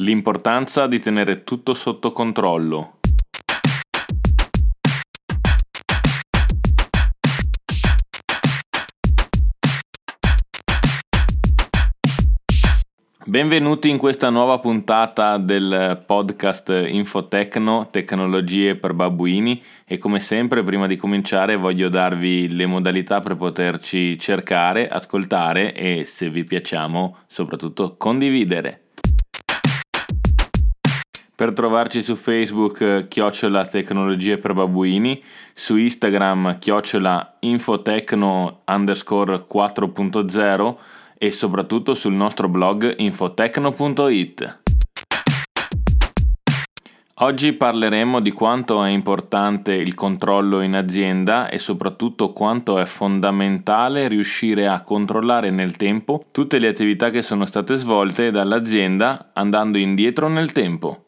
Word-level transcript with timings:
L'importanza 0.00 0.86
di 0.86 1.00
tenere 1.00 1.42
tutto 1.42 1.74
sotto 1.74 2.12
controllo. 2.12 2.98
Benvenuti 13.24 13.90
in 13.90 13.98
questa 13.98 14.30
nuova 14.30 14.60
puntata 14.60 15.36
del 15.36 16.00
podcast 16.06 16.68
Infotecno, 16.86 17.88
tecnologie 17.90 18.76
per 18.76 18.92
babbuini 18.94 19.60
e 19.84 19.98
come 19.98 20.20
sempre 20.20 20.62
prima 20.62 20.86
di 20.86 20.94
cominciare 20.94 21.56
voglio 21.56 21.88
darvi 21.88 22.54
le 22.54 22.66
modalità 22.66 23.20
per 23.20 23.34
poterci 23.34 24.16
cercare, 24.16 24.86
ascoltare 24.86 25.74
e 25.74 26.04
se 26.04 26.30
vi 26.30 26.44
piacciamo 26.44 27.16
soprattutto 27.26 27.96
condividere. 27.98 28.82
Per 31.38 31.52
trovarci 31.52 32.02
su 32.02 32.16
Facebook 32.16 33.06
chiocciola 33.06 33.64
tecnologie 33.64 34.38
per 34.38 34.54
babbuini, 34.54 35.22
su 35.54 35.76
Instagram 35.76 36.58
chiocciola 36.58 37.36
infotecno 37.38 38.62
underscore 38.66 39.44
4.0 39.48 40.76
e 41.16 41.30
soprattutto 41.30 41.94
sul 41.94 42.14
nostro 42.14 42.48
blog 42.48 42.92
infotecno.it. 42.98 44.58
Oggi 47.20 47.52
parleremo 47.52 48.18
di 48.18 48.32
quanto 48.32 48.82
è 48.82 48.90
importante 48.90 49.74
il 49.74 49.94
controllo 49.94 50.60
in 50.60 50.74
azienda 50.74 51.48
e 51.50 51.58
soprattutto 51.58 52.32
quanto 52.32 52.80
è 52.80 52.84
fondamentale 52.84 54.08
riuscire 54.08 54.66
a 54.66 54.82
controllare 54.82 55.50
nel 55.50 55.76
tempo 55.76 56.24
tutte 56.32 56.58
le 56.58 56.66
attività 56.66 57.10
che 57.10 57.22
sono 57.22 57.44
state 57.44 57.76
svolte 57.76 58.32
dall'azienda 58.32 59.30
andando 59.34 59.78
indietro 59.78 60.26
nel 60.26 60.50
tempo. 60.50 61.04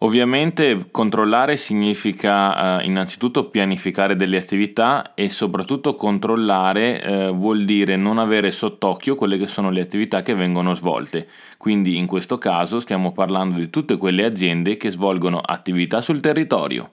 Ovviamente 0.00 0.86
controllare 0.92 1.56
significa 1.56 2.80
eh, 2.80 2.86
innanzitutto 2.86 3.50
pianificare 3.50 4.14
delle 4.14 4.36
attività 4.36 5.12
e 5.14 5.28
soprattutto 5.28 5.96
controllare 5.96 7.02
eh, 7.02 7.28
vuol 7.30 7.64
dire 7.64 7.96
non 7.96 8.18
avere 8.18 8.52
sott'occhio 8.52 9.16
quelle 9.16 9.36
che 9.36 9.48
sono 9.48 9.70
le 9.70 9.80
attività 9.80 10.22
che 10.22 10.36
vengono 10.36 10.74
svolte. 10.74 11.26
Quindi 11.56 11.96
in 11.96 12.06
questo 12.06 12.38
caso 12.38 12.78
stiamo 12.78 13.10
parlando 13.10 13.58
di 13.58 13.70
tutte 13.70 13.96
quelle 13.96 14.24
aziende 14.24 14.76
che 14.76 14.90
svolgono 14.90 15.40
attività 15.40 16.00
sul 16.00 16.20
territorio. 16.20 16.92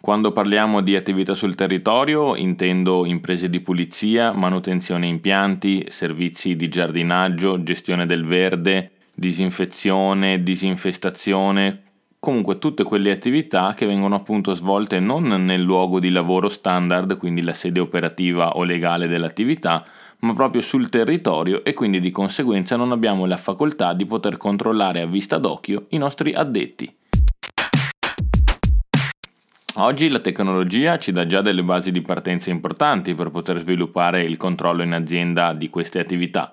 Quando 0.00 0.30
parliamo 0.30 0.80
di 0.80 0.94
attività 0.94 1.34
sul 1.34 1.56
territorio 1.56 2.36
intendo 2.36 3.04
imprese 3.04 3.48
di 3.48 3.58
pulizia, 3.58 4.30
manutenzione 4.30 5.08
impianti, 5.08 5.86
servizi 5.88 6.54
di 6.54 6.68
giardinaggio, 6.68 7.64
gestione 7.64 8.06
del 8.06 8.24
verde, 8.24 8.91
disinfezione, 9.14 10.42
disinfestazione, 10.42 11.82
comunque 12.18 12.58
tutte 12.58 12.84
quelle 12.84 13.10
attività 13.10 13.74
che 13.74 13.84
vengono 13.84 14.14
appunto 14.14 14.54
svolte 14.54 15.00
non 15.00 15.26
nel 15.26 15.60
luogo 15.60 15.98
di 15.98 16.10
lavoro 16.10 16.48
standard, 16.48 17.16
quindi 17.16 17.42
la 17.42 17.52
sede 17.52 17.80
operativa 17.80 18.56
o 18.56 18.62
legale 18.62 19.08
dell'attività, 19.08 19.84
ma 20.20 20.32
proprio 20.32 20.60
sul 20.60 20.88
territorio 20.88 21.64
e 21.64 21.74
quindi 21.74 22.00
di 22.00 22.12
conseguenza 22.12 22.76
non 22.76 22.92
abbiamo 22.92 23.26
la 23.26 23.36
facoltà 23.36 23.92
di 23.92 24.06
poter 24.06 24.36
controllare 24.36 25.00
a 25.00 25.06
vista 25.06 25.38
d'occhio 25.38 25.86
i 25.88 25.98
nostri 25.98 26.32
addetti. 26.32 26.94
Oggi 29.76 30.08
la 30.08 30.20
tecnologia 30.20 30.98
ci 30.98 31.12
dà 31.12 31.26
già 31.26 31.40
delle 31.40 31.64
basi 31.64 31.90
di 31.90 32.02
partenza 32.02 32.50
importanti 32.50 33.14
per 33.14 33.30
poter 33.30 33.58
sviluppare 33.58 34.22
il 34.22 34.36
controllo 34.36 34.82
in 34.82 34.92
azienda 34.92 35.54
di 35.54 35.70
queste 35.70 35.98
attività 35.98 36.52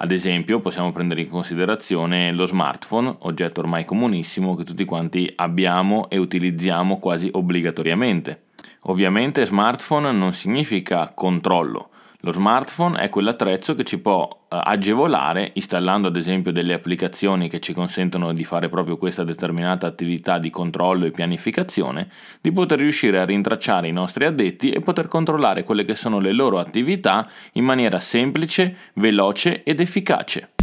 ad 0.00 0.12
esempio 0.12 0.60
possiamo 0.60 0.92
prendere 0.92 1.22
in 1.22 1.28
considerazione 1.28 2.32
lo 2.32 2.46
smartphone, 2.46 3.16
oggetto 3.20 3.60
ormai 3.60 3.84
comunissimo 3.84 4.54
che 4.54 4.62
tutti 4.62 4.84
quanti 4.84 5.32
abbiamo 5.34 6.08
e 6.08 6.18
utilizziamo 6.18 6.98
quasi 6.98 7.28
obbligatoriamente. 7.32 8.42
Ovviamente 8.82 9.44
smartphone 9.44 10.12
non 10.12 10.32
significa 10.32 11.10
controllo, 11.12 11.90
lo 12.22 12.32
smartphone 12.32 12.98
è 12.98 13.10
quell'attrezzo 13.10 13.76
che 13.76 13.84
ci 13.84 14.00
può 14.00 14.28
eh, 14.28 14.58
agevolare, 14.60 15.52
installando 15.54 16.08
ad 16.08 16.16
esempio 16.16 16.50
delle 16.50 16.74
applicazioni 16.74 17.48
che 17.48 17.60
ci 17.60 17.72
consentono 17.72 18.32
di 18.32 18.42
fare 18.42 18.68
proprio 18.68 18.96
questa 18.96 19.22
determinata 19.22 19.86
attività 19.86 20.38
di 20.38 20.50
controllo 20.50 21.06
e 21.06 21.12
pianificazione, 21.12 22.10
di 22.40 22.50
poter 22.50 22.78
riuscire 22.78 23.20
a 23.20 23.24
rintracciare 23.24 23.86
i 23.86 23.92
nostri 23.92 24.24
addetti 24.24 24.70
e 24.70 24.80
poter 24.80 25.06
controllare 25.06 25.62
quelle 25.62 25.84
che 25.84 25.94
sono 25.94 26.18
le 26.18 26.32
loro 26.32 26.58
attività 26.58 27.28
in 27.52 27.64
maniera 27.64 28.00
semplice, 28.00 28.74
veloce 28.94 29.62
ed 29.62 29.78
efficace. 29.78 30.54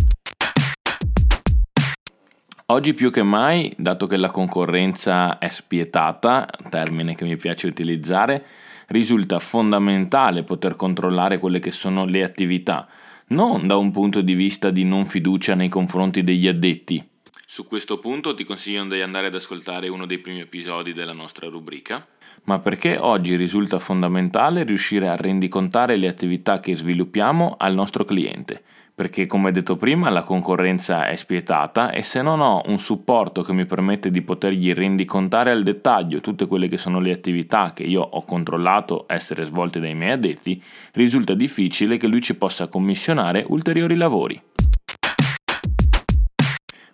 Oggi 2.69 2.93
più 2.93 3.11
che 3.11 3.23
mai, 3.23 3.73
dato 3.77 4.07
che 4.07 4.17
la 4.17 4.29
concorrenza 4.29 5.37
è 5.37 5.49
spietata, 5.49 6.49
termine 6.69 7.15
che 7.15 7.23
mi 7.23 7.37
piace 7.37 7.67
utilizzare, 7.67 8.43
risulta 8.87 9.39
fondamentale 9.39 10.43
poter 10.43 10.75
controllare 10.75 11.37
quelle 11.37 11.59
che 11.59 11.71
sono 11.71 12.05
le 12.05 12.23
attività, 12.23 12.87
non 13.27 13.67
da 13.67 13.77
un 13.77 13.91
punto 13.91 14.21
di 14.21 14.33
vista 14.33 14.69
di 14.69 14.83
non 14.83 15.05
fiducia 15.05 15.55
nei 15.55 15.69
confronti 15.69 16.23
degli 16.23 16.47
addetti. 16.47 17.03
Su 17.47 17.65
questo 17.65 17.99
punto 17.99 18.33
ti 18.35 18.43
consiglio 18.43 18.83
di 18.85 19.01
andare 19.01 19.27
ad 19.27 19.35
ascoltare 19.35 19.87
uno 19.87 20.05
dei 20.05 20.19
primi 20.19 20.41
episodi 20.41 20.93
della 20.93 21.13
nostra 21.13 21.47
rubrica, 21.47 22.05
ma 22.43 22.59
perché 22.59 22.97
oggi 22.99 23.35
risulta 23.35 23.79
fondamentale 23.79 24.63
riuscire 24.63 25.07
a 25.07 25.15
rendicontare 25.15 25.95
le 25.95 26.07
attività 26.07 26.59
che 26.59 26.75
sviluppiamo 26.75 27.55
al 27.57 27.73
nostro 27.73 28.03
cliente 28.03 28.63
perché 28.95 29.25
come 29.25 29.51
detto 29.51 29.75
prima 29.75 30.09
la 30.09 30.23
concorrenza 30.23 31.07
è 31.09 31.15
spietata 31.15 31.91
e 31.91 32.01
se 32.01 32.21
non 32.21 32.39
ho 32.39 32.61
un 32.67 32.79
supporto 32.79 33.41
che 33.41 33.51
mi 33.51 33.65
permette 33.65 34.09
di 34.09 34.21
potergli 34.21 34.71
rendicontare 34.73 35.51
al 35.51 35.63
dettaglio 35.63 36.21
tutte 36.21 36.47
quelle 36.47 36.69
che 36.69 36.77
sono 36.77 37.01
le 37.01 37.11
attività 37.11 37.73
che 37.73 37.83
io 37.83 38.01
ho 38.01 38.23
controllato 38.23 39.03
essere 39.09 39.43
svolte 39.43 39.81
dai 39.81 39.93
miei 39.93 40.13
addetti, 40.13 40.63
risulta 40.93 41.33
difficile 41.33 41.97
che 41.97 42.07
lui 42.07 42.21
ci 42.21 42.35
possa 42.35 42.69
commissionare 42.69 43.43
ulteriori 43.45 43.95
lavori. 43.95 44.41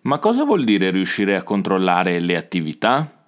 Ma 0.03 0.17
cosa 0.17 0.43
vuol 0.43 0.63
dire 0.63 0.89
riuscire 0.89 1.35
a 1.35 1.43
controllare 1.43 2.19
le 2.19 2.35
attività? 2.35 3.20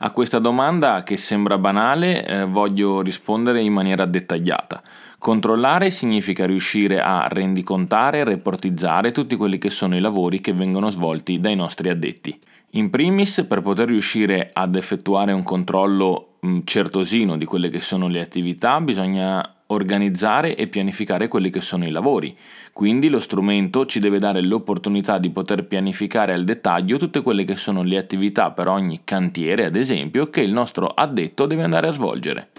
A 0.00 0.10
questa 0.10 0.38
domanda, 0.38 1.02
che 1.02 1.16
sembra 1.16 1.56
banale, 1.56 2.26
eh, 2.26 2.44
voglio 2.44 3.00
rispondere 3.00 3.62
in 3.62 3.72
maniera 3.72 4.04
dettagliata. 4.04 4.82
Controllare 5.16 5.88
significa 5.88 6.44
riuscire 6.44 7.00
a 7.00 7.26
rendicontare 7.28 8.18
e 8.18 8.24
reportizzare 8.24 9.10
tutti 9.10 9.36
quelli 9.36 9.56
che 9.56 9.70
sono 9.70 9.96
i 9.96 10.00
lavori 10.00 10.42
che 10.42 10.52
vengono 10.52 10.90
svolti 10.90 11.40
dai 11.40 11.56
nostri 11.56 11.88
addetti. 11.88 12.38
In 12.72 12.90
primis, 12.90 13.46
per 13.48 13.62
poter 13.62 13.86
riuscire 13.86 14.50
ad 14.52 14.74
effettuare 14.74 15.32
un 15.32 15.42
controllo 15.42 16.25
certosino 16.64 17.36
di 17.36 17.44
quelle 17.44 17.68
che 17.68 17.80
sono 17.80 18.08
le 18.08 18.20
attività, 18.20 18.80
bisogna 18.80 19.56
organizzare 19.68 20.54
e 20.54 20.68
pianificare 20.68 21.28
quelli 21.28 21.50
che 21.50 21.60
sono 21.60 21.84
i 21.84 21.90
lavori. 21.90 22.36
Quindi 22.72 23.08
lo 23.08 23.18
strumento 23.18 23.86
ci 23.86 23.98
deve 23.98 24.18
dare 24.18 24.42
l'opportunità 24.42 25.18
di 25.18 25.30
poter 25.30 25.66
pianificare 25.66 26.32
al 26.32 26.44
dettaglio 26.44 26.98
tutte 26.98 27.22
quelle 27.22 27.44
che 27.44 27.56
sono 27.56 27.82
le 27.82 27.96
attività 27.96 28.50
per 28.50 28.68
ogni 28.68 29.00
cantiere, 29.04 29.64
ad 29.64 29.76
esempio, 29.76 30.26
che 30.26 30.42
il 30.42 30.52
nostro 30.52 30.86
addetto 30.88 31.46
deve 31.46 31.62
andare 31.62 31.88
a 31.88 31.92
svolgere. 31.92 32.50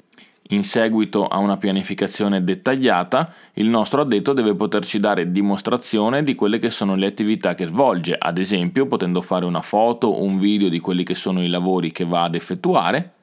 In 0.52 0.64
seguito 0.64 1.28
a 1.28 1.40
una 1.40 1.58
pianificazione 1.58 2.42
dettagliata, 2.42 3.34
il 3.56 3.68
nostro 3.68 4.02
addetto 4.02 4.32
deve 4.32 4.56
poterci 4.56 4.98
dare 4.98 5.30
dimostrazione 5.30 6.24
di 6.24 6.36
quelle 6.36 6.58
che 6.58 6.70
sono 6.70 6.96
le 6.96 7.06
attività 7.06 7.54
che 7.54 7.68
svolge, 7.68 8.16
ad 8.18 8.38
esempio 8.38 8.86
potendo 8.88 9.20
fare 9.20 9.44
una 9.44 9.62
foto 9.62 10.08
o 10.08 10.24
un 10.24 10.40
video 10.40 10.70
di 10.70 10.80
quelli 10.80 11.04
che 11.04 11.16
sono 11.16 11.44
i 11.44 11.50
lavori 11.50 11.92
che 11.92 12.06
va 12.06 12.24
ad 12.24 12.36
effettuare 12.36 13.16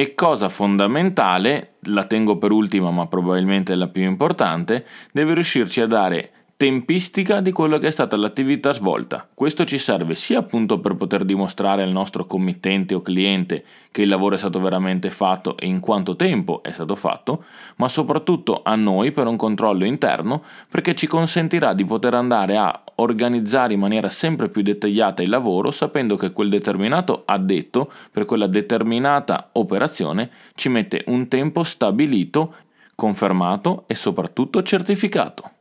e 0.00 0.14
cosa 0.14 0.48
fondamentale, 0.48 1.78
la 1.86 2.04
tengo 2.04 2.38
per 2.38 2.52
ultima 2.52 2.92
ma 2.92 3.08
probabilmente 3.08 3.74
la 3.74 3.88
più 3.88 4.04
importante, 4.04 4.86
deve 5.10 5.34
riuscirci 5.34 5.80
a 5.80 5.88
dare 5.88 6.30
tempistica 6.58 7.40
di 7.40 7.52
quello 7.52 7.78
che 7.78 7.86
è 7.86 7.90
stata 7.92 8.16
l'attività 8.16 8.72
svolta. 8.72 9.28
Questo 9.32 9.64
ci 9.64 9.78
serve 9.78 10.16
sia 10.16 10.40
appunto 10.40 10.80
per 10.80 10.96
poter 10.96 11.24
dimostrare 11.24 11.84
al 11.84 11.92
nostro 11.92 12.24
committente 12.24 12.96
o 12.96 13.00
cliente 13.00 13.64
che 13.92 14.02
il 14.02 14.08
lavoro 14.08 14.34
è 14.34 14.38
stato 14.38 14.58
veramente 14.58 15.08
fatto 15.10 15.56
e 15.56 15.66
in 15.66 15.78
quanto 15.78 16.16
tempo 16.16 16.60
è 16.64 16.72
stato 16.72 16.96
fatto, 16.96 17.44
ma 17.76 17.88
soprattutto 17.88 18.62
a 18.64 18.74
noi 18.74 19.12
per 19.12 19.28
un 19.28 19.36
controllo 19.36 19.84
interno 19.84 20.42
perché 20.68 20.96
ci 20.96 21.06
consentirà 21.06 21.74
di 21.74 21.84
poter 21.84 22.14
andare 22.14 22.56
a 22.56 22.82
organizzare 22.96 23.74
in 23.74 23.78
maniera 23.78 24.08
sempre 24.08 24.48
più 24.48 24.62
dettagliata 24.62 25.22
il 25.22 25.28
lavoro 25.28 25.70
sapendo 25.70 26.16
che 26.16 26.32
quel 26.32 26.48
determinato 26.48 27.22
addetto 27.24 27.88
per 28.10 28.24
quella 28.24 28.48
determinata 28.48 29.50
operazione 29.52 30.28
ci 30.56 30.68
mette 30.68 31.04
un 31.06 31.28
tempo 31.28 31.62
stabilito, 31.62 32.52
confermato 32.96 33.84
e 33.86 33.94
soprattutto 33.94 34.60
certificato. 34.64 35.52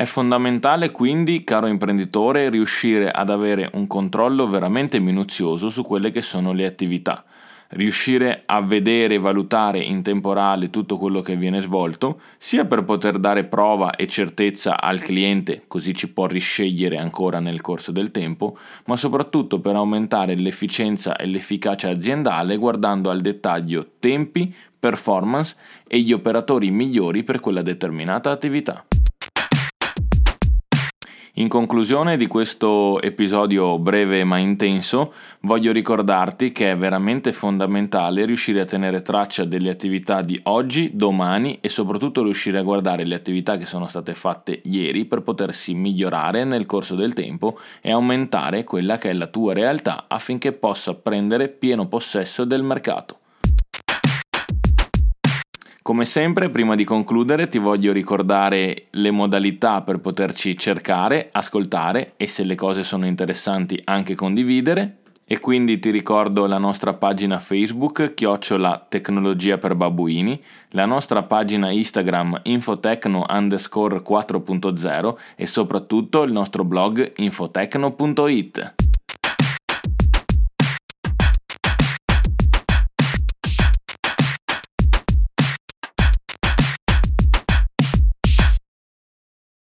È 0.00 0.04
fondamentale 0.04 0.92
quindi, 0.92 1.42
caro 1.42 1.66
imprenditore, 1.66 2.50
riuscire 2.50 3.10
ad 3.10 3.30
avere 3.30 3.68
un 3.72 3.88
controllo 3.88 4.48
veramente 4.48 5.00
minuzioso 5.00 5.70
su 5.70 5.82
quelle 5.82 6.12
che 6.12 6.22
sono 6.22 6.52
le 6.52 6.66
attività. 6.66 7.24
riuscire 7.70 8.44
a 8.46 8.62
vedere 8.62 9.14
e 9.14 9.18
valutare 9.18 9.80
in 9.80 10.02
tempo 10.02 10.32
reale 10.32 10.70
tutto 10.70 10.96
quello 10.96 11.20
che 11.20 11.36
viene 11.36 11.60
svolto, 11.60 12.20
sia 12.38 12.64
per 12.64 12.84
poter 12.84 13.18
dare 13.18 13.44
prova 13.44 13.94
e 13.94 14.06
certezza 14.06 14.80
al 14.80 15.00
cliente, 15.00 15.64
così 15.66 15.94
ci 15.94 16.10
può 16.10 16.26
riscegliere 16.26 16.96
ancora 16.96 17.40
nel 17.40 17.60
corso 17.60 17.92
del 17.92 18.10
tempo, 18.10 18.56
ma 18.86 18.96
soprattutto 18.96 19.60
per 19.60 19.74
aumentare 19.74 20.34
l'efficienza 20.34 21.16
e 21.16 21.26
l'efficacia 21.26 21.90
aziendale 21.90 22.56
guardando 22.56 23.10
al 23.10 23.20
dettaglio 23.20 23.86
tempi, 23.98 24.54
performance 24.78 25.56
e 25.86 26.00
gli 26.00 26.12
operatori 26.12 26.70
migliori 26.70 27.22
per 27.22 27.40
quella 27.40 27.62
determinata 27.62 28.30
attività. 28.30 28.86
In 31.38 31.46
conclusione 31.46 32.16
di 32.16 32.26
questo 32.26 33.00
episodio 33.00 33.78
breve 33.78 34.24
ma 34.24 34.38
intenso, 34.38 35.12
voglio 35.42 35.70
ricordarti 35.70 36.50
che 36.50 36.72
è 36.72 36.76
veramente 36.76 37.32
fondamentale 37.32 38.24
riuscire 38.24 38.58
a 38.58 38.64
tenere 38.64 39.02
traccia 39.02 39.44
delle 39.44 39.70
attività 39.70 40.20
di 40.20 40.36
oggi, 40.44 40.90
domani 40.94 41.58
e 41.60 41.68
soprattutto 41.68 42.24
riuscire 42.24 42.58
a 42.58 42.62
guardare 42.62 43.04
le 43.04 43.14
attività 43.14 43.56
che 43.56 43.66
sono 43.66 43.86
state 43.86 44.14
fatte 44.14 44.62
ieri 44.64 45.04
per 45.04 45.22
potersi 45.22 45.74
migliorare 45.74 46.42
nel 46.42 46.66
corso 46.66 46.96
del 46.96 47.14
tempo 47.14 47.56
e 47.80 47.92
aumentare 47.92 48.64
quella 48.64 48.98
che 48.98 49.10
è 49.10 49.12
la 49.12 49.28
tua 49.28 49.52
realtà 49.52 50.06
affinché 50.08 50.50
possa 50.50 50.94
prendere 50.94 51.46
pieno 51.46 51.86
possesso 51.86 52.42
del 52.42 52.64
mercato. 52.64 53.18
Come 55.88 56.04
sempre, 56.04 56.50
prima 56.50 56.74
di 56.74 56.84
concludere, 56.84 57.48
ti 57.48 57.56
voglio 57.56 57.94
ricordare 57.94 58.88
le 58.90 59.10
modalità 59.10 59.80
per 59.80 60.00
poterci 60.00 60.54
cercare, 60.54 61.30
ascoltare 61.32 62.12
e 62.18 62.26
se 62.26 62.44
le 62.44 62.56
cose 62.56 62.84
sono 62.84 63.06
interessanti 63.06 63.80
anche 63.84 64.14
condividere. 64.14 64.98
E 65.24 65.40
quindi 65.40 65.78
ti 65.78 65.88
ricordo 65.88 66.44
la 66.44 66.58
nostra 66.58 66.92
pagina 66.92 67.38
Facebook, 67.38 68.12
chiocciola 68.12 68.84
tecnologia 68.86 69.56
per 69.56 69.76
babbuini, 69.76 70.38
la 70.72 70.84
nostra 70.84 71.22
pagina 71.22 71.70
Instagram 71.70 72.40
infotecno 72.42 73.24
underscore 73.26 74.02
4.0 74.06 75.16
e 75.36 75.46
soprattutto 75.46 76.22
il 76.22 76.32
nostro 76.32 76.64
blog 76.64 77.14
infotecno.it. 77.16 78.87